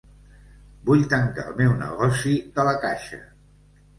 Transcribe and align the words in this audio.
Vull 0.89 1.03
tancar 1.11 1.43
el 1.51 1.59
meu 1.59 1.75
negoci 1.83 2.33
de 2.57 2.65
La 2.69 2.75
Caixa. 2.87 3.21